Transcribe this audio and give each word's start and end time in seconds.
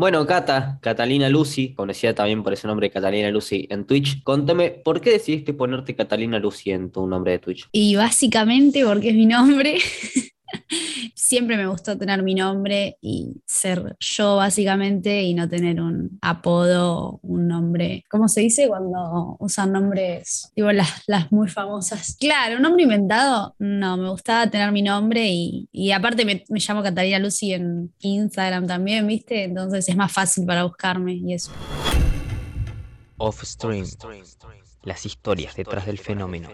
Bueno, 0.00 0.26
Cata, 0.26 0.78
Catalina 0.80 1.28
Lucy, 1.28 1.74
conocida 1.74 2.14
también 2.14 2.42
por 2.42 2.54
ese 2.54 2.66
nombre 2.66 2.90
Catalina 2.90 3.28
Lucy 3.28 3.66
en 3.68 3.84
Twitch, 3.84 4.22
contame, 4.22 4.70
¿por 4.70 5.02
qué 5.02 5.10
decidiste 5.10 5.52
ponerte 5.52 5.94
Catalina 5.94 6.38
Lucy 6.38 6.70
en 6.70 6.90
tu 6.90 7.06
nombre 7.06 7.32
de 7.32 7.38
Twitch? 7.38 7.68
Y 7.70 7.96
básicamente 7.96 8.82
porque 8.82 9.10
es 9.10 9.14
mi 9.14 9.26
nombre. 9.26 9.76
Siempre 11.14 11.56
me 11.56 11.66
gustó 11.66 11.96
tener 11.98 12.22
mi 12.22 12.34
nombre 12.34 12.98
y 13.00 13.42
ser 13.46 13.96
yo 14.00 14.36
básicamente 14.36 15.22
y 15.22 15.34
no 15.34 15.48
tener 15.48 15.80
un 15.80 16.18
apodo, 16.22 17.20
un 17.22 17.48
nombre, 17.48 18.04
¿cómo 18.10 18.28
se 18.28 18.40
dice 18.40 18.68
cuando 18.68 19.36
usan 19.38 19.72
nombres, 19.72 20.52
digo, 20.54 20.72
las, 20.72 21.02
las 21.06 21.30
muy 21.32 21.48
famosas? 21.48 22.16
Claro, 22.18 22.56
un 22.56 22.62
nombre 22.62 22.84
inventado, 22.84 23.54
no, 23.58 23.96
me 23.96 24.10
gustaba 24.10 24.48
tener 24.48 24.72
mi 24.72 24.82
nombre 24.82 25.28
y, 25.28 25.68
y 25.72 25.92
aparte 25.92 26.24
me, 26.24 26.44
me 26.48 26.60
llamo 26.60 26.82
Catalina 26.82 27.18
Lucy 27.18 27.54
en 27.54 27.92
Instagram 28.00 28.66
también, 28.66 29.06
¿viste? 29.06 29.44
Entonces 29.44 29.88
es 29.88 29.96
más 29.96 30.12
fácil 30.12 30.46
para 30.46 30.64
buscarme 30.64 31.14
y 31.14 31.34
eso. 31.34 31.52
Off 33.20 33.44
Stream. 33.44 33.84
Las 34.82 35.04
historias 35.04 35.54
detrás 35.54 35.84
del 35.84 35.98
fenómeno. 35.98 36.48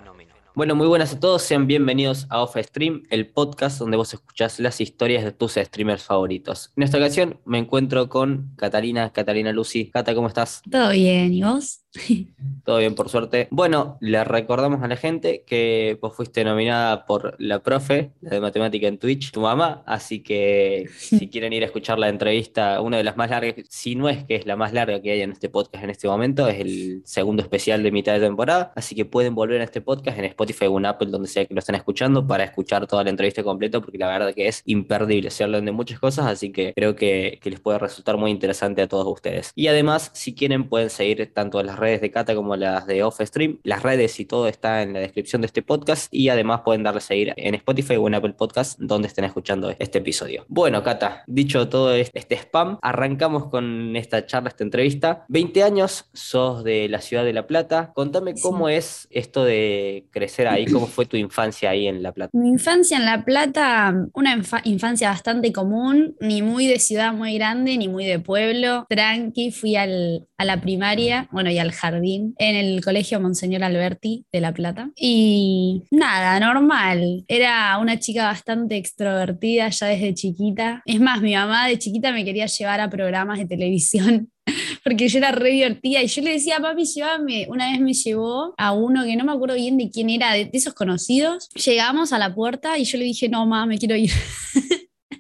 Bueno, 0.57 0.75
muy 0.75 0.87
buenas 0.87 1.13
a 1.13 1.21
todos, 1.21 1.43
sean 1.43 1.67
bienvenidos 1.67 2.27
a 2.31 2.43
Off 2.43 2.57
Stream, 2.57 3.03
el 3.11 3.29
podcast 3.29 3.79
donde 3.79 3.99
vos 3.99 4.15
escuchás 4.15 4.59
las 4.59 4.81
historias 4.81 5.23
de 5.23 5.31
tus 5.31 5.53
streamers 5.53 6.03
favoritos. 6.03 6.73
En 6.77 6.83
esta 6.83 6.97
ocasión 6.97 7.39
me 7.45 7.59
encuentro 7.59 8.09
con 8.09 8.55
Catalina, 8.57 9.13
Catalina 9.13 9.53
Lucy. 9.53 9.91
Cata, 9.91 10.15
¿cómo 10.15 10.29
estás? 10.29 10.63
Todo 10.71 10.93
bien, 10.93 11.35
¿y 11.35 11.43
vos? 11.43 11.83
Todo 12.65 12.79
bien, 12.79 12.95
por 12.95 13.09
suerte. 13.09 13.49
Bueno, 13.51 13.97
le 14.01 14.25
recordamos 14.25 14.83
a 14.83 14.89
la 14.89 14.97
gente 14.97 15.45
que 15.47 15.99
vos 16.01 16.15
fuiste 16.15 16.45
nominada 16.45 17.07
por 17.07 17.37
la 17.39 17.61
profe 17.61 18.11
de 18.21 18.41
matemática 18.41 18.89
en 18.89 18.99
Twitch, 18.99 19.31
tu 19.31 19.41
mamá, 19.41 19.83
así 19.87 20.21
que 20.21 20.89
si 20.97 21.29
quieren 21.31 21.53
ir 21.53 21.63
a 21.63 21.67
escuchar 21.67 21.99
la 21.99 22.09
entrevista, 22.09 22.81
una 22.81 22.97
de 22.97 23.05
las 23.05 23.17
más 23.17 23.31
largas, 23.31 23.55
si 23.69 23.95
no 23.95 24.09
es 24.09 24.25
que 24.25 24.35
es 24.35 24.47
la 24.47 24.57
más 24.57 24.73
larga 24.73 25.01
que 25.01 25.13
hay 25.13 25.21
en 25.23 25.33
este 25.33 25.49
podcast 25.49 25.85
en 25.85 25.91
este 25.91 26.09
momento, 26.09 26.49
es 26.49 26.61
el 26.61 27.03
segundo 27.05 27.43
especial 27.43 27.83
de 27.83 27.93
mitad 27.93 28.15
de 28.15 28.21
temporada, 28.21 28.73
así 28.75 28.95
que 28.95 29.05
pueden 29.05 29.35
volver 29.35 29.61
a 29.61 29.65
este 29.65 29.81
podcast 29.81 30.19
en 30.19 30.25
Spotify 30.25 30.67
o 30.67 30.79
en 30.79 30.87
Apple, 30.87 31.11
donde 31.11 31.29
sea 31.29 31.45
que 31.45 31.55
lo 31.55 31.61
estén 31.61 31.77
escuchando, 31.77 32.27
para 32.27 32.45
escuchar 32.45 32.87
toda 32.87 33.05
la 33.05 33.11
entrevista 33.11 33.43
completa, 33.45 33.81
porque 33.81 33.99
la 33.99 34.09
verdad 34.09 34.35
que 34.35 34.49
es 34.49 34.63
imperdible, 34.67 35.31
se 35.31 35.45
hablan 35.45 35.65
de 35.65 35.73
muchas 35.73 36.01
cosas, 36.01 36.27
así 36.27 36.51
que 36.51 36.73
creo 36.75 36.97
que, 36.97 37.39
que 37.41 37.51
les 37.51 37.61
puede 37.61 37.79
resultar 37.79 38.17
muy 38.17 38.31
interesante 38.31 38.83
a 38.83 38.89
todos 38.89 39.07
ustedes. 39.07 39.53
Y 39.55 39.69
además, 39.69 40.11
si 40.15 40.35
quieren, 40.35 40.69
pueden 40.69 40.91
seguir 40.91 41.33
tanto 41.33 41.61
en 41.61 41.67
las 41.67 41.79
redes 41.79 41.86
de 41.87 42.11
Cata 42.11 42.35
como 42.35 42.57
las 42.57 42.87
de 42.87 43.03
Off 43.03 43.21
Stream. 43.21 43.59
Las 43.63 43.83
redes 43.83 44.19
y 44.21 44.25
todo 44.25 44.49
está 44.49 44.83
en 44.83 44.93
la 44.93 45.01
descripción 45.01 45.43
de 45.43 45.47
este 45.47 45.63
podcast 45.63 46.13
y 46.13 46.29
además 46.29 46.63
pueden 46.65 46.83
darle 46.83 46.99
a 46.99 47.01
seguir 47.01 47.33
en 47.37 47.55
Spotify 47.55 47.97
o 47.97 48.07
en 48.07 48.15
Apple 48.15 48.35
Podcast 48.35 48.79
donde 48.79 49.09
estén 49.09 49.25
escuchando 49.25 49.75
este 49.79 49.99
episodio. 49.99 50.45
Bueno, 50.49 50.83
Cata, 50.83 51.25
dicho 51.27 51.69
todo 51.69 51.95
este 51.95 52.37
spam, 52.37 52.79
arrancamos 52.83 53.47
con 53.47 53.97
esta 53.97 54.27
charla, 54.27 54.49
esta 54.49 54.65
entrevista. 54.65 55.25
20 55.29 55.63
años, 55.63 56.09
sos 56.13 56.65
de 56.65 56.89
la 56.89 57.01
ciudad 57.01 57.25
de 57.25 57.33
La 57.33 57.47
Plata. 57.47 57.93
Contame 57.95 58.35
cómo 58.41 58.69
es 58.69 59.07
esto 59.11 59.45
de 59.45 60.07
crecer 60.11 60.49
ahí, 60.49 60.67
cómo 60.67 60.87
fue 60.87 61.07
tu 61.07 61.17
infancia 61.17 61.71
ahí 61.71 61.87
en 61.87 62.03
La 62.03 62.13
Plata. 62.13 62.31
Mi 62.33 62.49
infancia 62.49 62.97
en 62.97 63.05
La 63.05 63.25
Plata, 63.25 63.95
una 64.13 64.41
infancia 64.65 65.11
bastante 65.11 65.53
común, 65.53 66.17
ni 66.21 66.43
muy 66.43 66.67
de 66.67 66.79
ciudad 66.79 67.13
muy 67.13 67.35
grande, 67.37 67.77
ni 67.77 67.89
muy 67.89 68.05
de 68.07 68.19
pueblo. 68.19 68.87
Tranqui, 68.89 69.51
fui 69.51 69.77
al, 69.77 70.27
a 70.39 70.45
la 70.45 70.61
primaria, 70.61 71.29
bueno, 71.33 71.51
y 71.51 71.59
al 71.59 71.73
jardín, 71.77 72.35
en 72.39 72.57
el 72.57 72.85
colegio 72.85 73.21
Monseñor 73.21 73.63
Alberti 73.63 74.25
de 74.33 74.41
La 74.41 74.53
Plata. 74.53 74.91
Y 74.97 75.85
nada, 75.91 76.41
normal. 76.41 77.25
Era 77.29 77.79
una 77.79 77.99
chica 77.99 78.25
bastante 78.25 78.77
extrovertida 78.77 79.69
ya 79.69 79.87
desde 79.87 80.15
chiquita. 80.15 80.83
Es 80.85 81.01
más, 81.01 81.21
mi 81.23 81.35
mamá 81.35 81.69
de 81.69 81.79
chiquita 81.79 82.13
me 82.13 82.25
quería 82.25 82.47
llevar 82.47 82.81
a 82.81 82.91
programas 82.91 83.39
de 83.39 83.47
televisión 83.47 84.31
porque 84.85 85.09
yo 85.09 85.19
era 85.19 85.33
re 85.33 85.51
divertida 85.51 86.03
y 86.03 86.07
yo 86.07 86.23
le 86.23 86.33
decía, 86.33 86.61
papi, 86.61 86.85
llévame. 86.85 87.47
Una 87.49 87.71
vez 87.71 87.81
me 87.81 87.93
llevó 87.93 88.55
a 88.57 88.73
uno 88.73 89.05
que 89.05 89.17
no 89.17 89.25
me 89.25 89.33
acuerdo 89.33 89.55
bien 89.55 89.77
de 89.77 89.91
quién 89.91 90.11
era, 90.11 90.33
de, 90.33 90.51
esos 90.53 90.75
conocidos. 90.75 91.49
Llegamos 91.51 92.13
a 92.13 92.19
la 92.19 92.35
puerta 92.35 92.79
y 92.79 92.85
yo 92.85 92.99
le 92.99 93.05
dije, 93.05 93.29
no, 93.29 93.47
mamá, 93.47 93.67
me 93.67 93.79
quiero 93.79 93.97
ir. 93.97 94.11